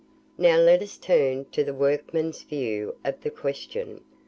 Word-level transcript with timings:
Now 0.35 0.57
let 0.57 0.81
us 0.81 0.97
turn 0.97 1.45
to 1.51 1.63
the 1.63 1.75
workmen's 1.75 2.41
view 2.41 2.95
of 3.05 3.21
the 3.21 3.29
question. 3.29 4.01